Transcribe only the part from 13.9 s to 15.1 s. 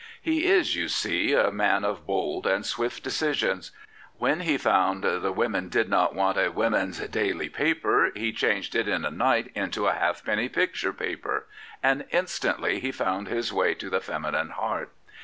the feminine heart.